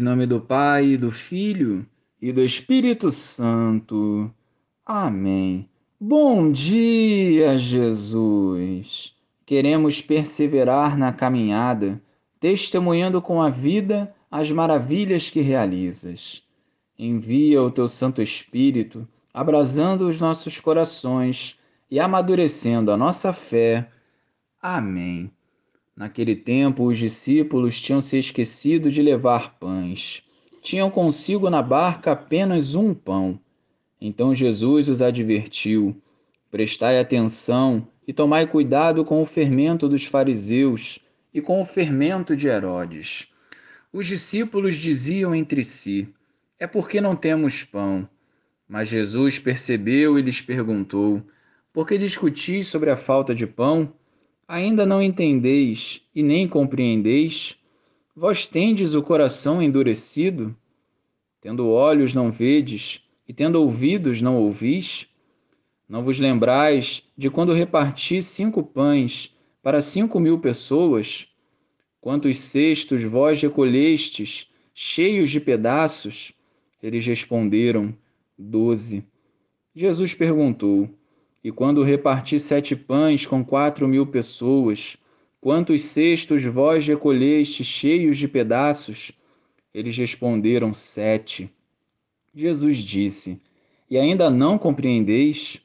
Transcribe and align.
Em 0.00 0.04
nome 0.04 0.26
do 0.26 0.40
Pai, 0.40 0.96
do 0.96 1.10
Filho 1.10 1.84
e 2.22 2.30
do 2.30 2.40
Espírito 2.40 3.10
Santo. 3.10 4.32
Amém. 4.86 5.68
Bom 6.00 6.52
dia, 6.52 7.58
Jesus! 7.58 9.12
Queremos 9.44 10.00
perseverar 10.00 10.96
na 10.96 11.12
caminhada, 11.12 12.00
testemunhando 12.38 13.20
com 13.20 13.42
a 13.42 13.50
vida 13.50 14.14
as 14.30 14.52
maravilhas 14.52 15.30
que 15.30 15.40
realizas. 15.40 16.44
Envia 16.96 17.60
o 17.60 17.68
teu 17.68 17.88
Santo 17.88 18.22
Espírito, 18.22 19.04
abrasando 19.34 20.08
os 20.08 20.20
nossos 20.20 20.60
corações 20.60 21.58
e 21.90 21.98
amadurecendo 21.98 22.92
a 22.92 22.96
nossa 22.96 23.32
fé. 23.32 23.90
Amém. 24.62 25.28
Naquele 25.98 26.36
tempo, 26.36 26.84
os 26.84 26.96
discípulos 26.96 27.80
tinham 27.80 28.00
se 28.00 28.16
esquecido 28.20 28.88
de 28.88 29.02
levar 29.02 29.58
pães. 29.58 30.22
Tinham 30.62 30.88
consigo 30.88 31.50
na 31.50 31.60
barca 31.60 32.12
apenas 32.12 32.76
um 32.76 32.94
pão. 32.94 33.40
Então 34.00 34.32
Jesus 34.32 34.88
os 34.88 35.02
advertiu: 35.02 36.00
Prestai 36.52 37.00
atenção 37.00 37.84
e 38.06 38.12
tomai 38.12 38.46
cuidado 38.46 39.04
com 39.04 39.20
o 39.20 39.26
fermento 39.26 39.88
dos 39.88 40.04
fariseus 40.04 41.00
e 41.34 41.40
com 41.40 41.60
o 41.60 41.64
fermento 41.64 42.36
de 42.36 42.46
Herodes. 42.46 43.26
Os 43.92 44.06
discípulos 44.06 44.76
diziam 44.76 45.34
entre 45.34 45.64
si: 45.64 46.08
É 46.60 46.68
porque 46.68 47.00
não 47.00 47.16
temos 47.16 47.64
pão. 47.64 48.08
Mas 48.68 48.88
Jesus 48.88 49.40
percebeu 49.40 50.16
e 50.16 50.22
lhes 50.22 50.40
perguntou: 50.40 51.20
Por 51.72 51.88
que 51.88 51.98
discutis 51.98 52.68
sobre 52.68 52.88
a 52.88 52.96
falta 52.96 53.34
de 53.34 53.48
pão? 53.48 53.92
Ainda 54.48 54.86
não 54.86 55.02
entendeis 55.02 56.00
e 56.14 56.22
nem 56.22 56.48
compreendeis? 56.48 57.54
Vós 58.16 58.46
tendes 58.46 58.94
o 58.94 59.02
coração 59.02 59.60
endurecido? 59.60 60.56
Tendo 61.38 61.68
olhos 61.68 62.14
não 62.14 62.32
vedes, 62.32 63.02
e 63.28 63.34
tendo 63.34 63.60
ouvidos 63.60 64.22
não 64.22 64.36
ouvis? 64.36 65.06
Não 65.86 66.02
vos 66.02 66.18
lembrais 66.18 67.02
de 67.14 67.28
quando 67.28 67.52
reparti 67.52 68.22
cinco 68.22 68.62
pães 68.62 69.36
para 69.62 69.82
cinco 69.82 70.18
mil 70.18 70.38
pessoas? 70.38 71.28
Quantos 72.00 72.38
cestos 72.38 73.02
vós 73.02 73.42
recolhestes, 73.42 74.48
cheios 74.72 75.28
de 75.28 75.40
pedaços? 75.40 76.32
Eles 76.82 77.06
responderam, 77.06 77.94
doze. 78.38 79.04
Jesus 79.74 80.14
perguntou, 80.14 80.88
e 81.42 81.52
quando 81.52 81.84
reparti 81.84 82.38
sete 82.40 82.74
pães 82.74 83.26
com 83.26 83.44
quatro 83.44 83.86
mil 83.86 84.06
pessoas, 84.06 84.96
quantos 85.40 85.82
cestos 85.82 86.44
vós 86.44 86.86
recolheste 86.86 87.62
cheios 87.62 88.18
de 88.18 88.26
pedaços? 88.26 89.12
Eles 89.72 89.96
responderam: 89.96 90.74
Sete. 90.74 91.50
Jesus 92.34 92.78
disse: 92.78 93.40
E 93.88 93.96
ainda 93.96 94.28
não 94.28 94.58
compreendeis? 94.58 95.60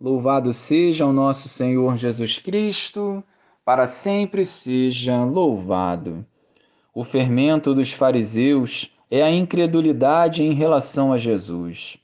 Louvado 0.00 0.52
seja 0.52 1.06
o 1.06 1.12
nosso 1.12 1.48
Senhor 1.48 1.96
Jesus 1.96 2.38
Cristo, 2.38 3.22
para 3.64 3.86
sempre 3.86 4.44
seja 4.44 5.22
louvado. 5.24 6.26
O 6.92 7.04
fermento 7.04 7.72
dos 7.72 7.92
fariseus 7.92 8.90
é 9.08 9.22
a 9.22 9.30
incredulidade 9.30 10.42
em 10.42 10.52
relação 10.52 11.12
a 11.12 11.18
Jesus. 11.18 12.01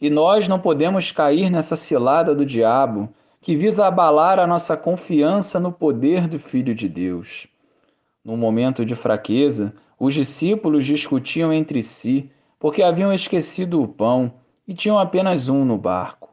E 0.00 0.10
nós 0.10 0.46
não 0.46 0.58
podemos 0.58 1.10
cair 1.10 1.50
nessa 1.50 1.76
cilada 1.76 2.34
do 2.34 2.44
diabo 2.44 3.08
que 3.40 3.56
visa 3.56 3.86
abalar 3.86 4.38
a 4.38 4.46
nossa 4.46 4.76
confiança 4.76 5.60
no 5.60 5.72
poder 5.72 6.26
do 6.26 6.38
Filho 6.38 6.74
de 6.74 6.88
Deus. 6.88 7.46
Num 8.24 8.36
momento 8.36 8.84
de 8.84 8.94
fraqueza, 8.94 9.72
os 9.98 10.12
discípulos 10.12 10.84
discutiam 10.84 11.52
entre 11.52 11.82
si 11.82 12.30
porque 12.58 12.82
haviam 12.82 13.12
esquecido 13.12 13.80
o 13.80 13.88
pão 13.88 14.32
e 14.66 14.74
tinham 14.74 14.98
apenas 14.98 15.48
um 15.48 15.64
no 15.64 15.78
barco. 15.78 16.28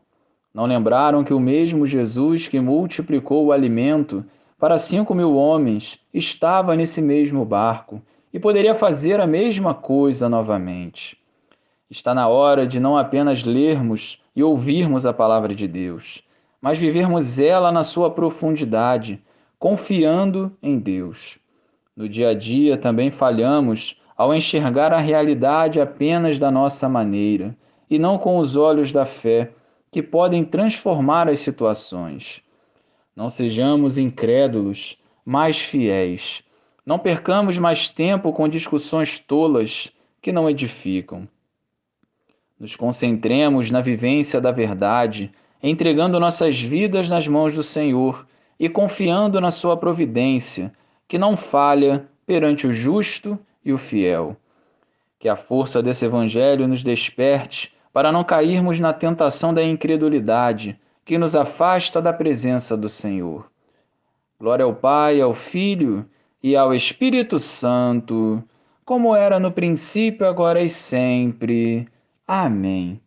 Não 0.53 0.66
lembraram 0.66 1.23
que 1.23 1.34
o 1.34 1.39
mesmo 1.39 1.86
Jesus 1.86 2.47
que 2.47 2.59
multiplicou 2.59 3.46
o 3.46 3.52
alimento 3.52 4.25
para 4.59 4.78
cinco 4.78 5.13
mil 5.13 5.35
homens 5.35 6.00
estava 6.13 6.75
nesse 6.75 7.02
mesmo 7.02 7.46
barco 7.46 8.02
e 8.34 8.40
poderia 8.40 8.73
fazer 8.73 9.19
a 9.19 9.28
mesma 9.28 9.73
coisa 9.73 10.28
novamente. 10.28 11.18
Está 11.93 12.11
na 12.15 12.27
hora 12.27 12.65
de 12.65 12.79
não 12.79 12.97
apenas 12.97 13.43
lermos 13.43 14.19
e 14.35 14.41
ouvirmos 14.41 15.05
a 15.05 15.13
palavra 15.13 15.53
de 15.53 15.67
Deus, 15.67 16.23
mas 16.59 16.79
vivermos 16.79 17.37
ela 17.37 17.71
na 17.71 17.83
sua 17.83 18.09
profundidade, 18.09 19.21
confiando 19.59 20.51
em 20.59 20.79
Deus. 20.79 21.37
No 21.95 22.09
dia 22.09 22.29
a 22.29 22.33
dia 22.33 22.79
também 22.79 23.11
falhamos 23.11 23.95
ao 24.17 24.33
enxergar 24.33 24.91
a 24.91 24.97
realidade 24.97 25.79
apenas 25.79 26.39
da 26.39 26.49
nossa 26.49 26.89
maneira 26.89 27.55
e 27.87 27.99
não 27.99 28.17
com 28.17 28.39
os 28.39 28.55
olhos 28.55 28.91
da 28.91 29.05
fé, 29.05 29.51
que 29.91 30.01
podem 30.01 30.43
transformar 30.43 31.29
as 31.29 31.41
situações. 31.41 32.41
Não 33.15 33.29
sejamos 33.29 33.99
incrédulos, 33.99 34.97
mas 35.23 35.59
fiéis. 35.59 36.43
Não 36.83 36.97
percamos 36.97 37.59
mais 37.59 37.87
tempo 37.87 38.33
com 38.33 38.49
discussões 38.49 39.19
tolas 39.19 39.91
que 40.19 40.31
não 40.31 40.49
edificam. 40.49 41.27
Nos 42.63 42.78
concentremos 42.78 43.69
na 43.69 43.81
vivência 43.81 44.40
da 44.40 44.50
verdade, 44.50 45.29
entregando 45.62 46.18
nossas 46.18 46.62
vidas 46.62 47.09
nas 47.09 47.28
mãos 47.28 47.53
do 47.53 47.62
Senhor 47.62 48.25
e 48.57 48.69
confiando 48.69 49.41
na 49.41 49.51
Sua 49.51 49.75
providência, 49.75 50.72
que 51.06 51.18
não 51.18 51.35
falha 51.35 52.07
perante 52.25 52.66
o 52.66 52.72
justo 52.72 53.38
e 53.66 53.73
o 53.73 53.78
fiel. 53.78 54.38
Que 55.19 55.28
a 55.28 55.35
força 55.35 55.84
desse 55.84 56.06
Evangelho 56.06 56.66
nos 56.66 56.85
desperte 56.85 57.73
para 57.91 58.13
não 58.13 58.23
cairmos 58.23 58.79
na 58.79 58.94
tentação 58.94 59.53
da 59.53 59.62
incredulidade 59.62 60.79
que 61.03 61.18
nos 61.18 61.35
afasta 61.35 62.02
da 62.02 62.13
presença 62.13 62.78
do 62.78 62.88
Senhor. 62.88 63.46
Glória 64.40 64.63
ao 64.63 64.73
Pai, 64.73 65.19
ao 65.19 65.34
Filho 65.34 66.06
e 66.41 66.56
ao 66.56 66.73
Espírito 66.73 67.40
Santo, 67.40 68.41
como 68.85 69.13
era 69.13 69.38
no 69.38 69.52
princípio, 69.52 70.25
agora 70.25 70.62
e 70.62 70.69
sempre. 70.69 71.90
Amém. 72.33 72.99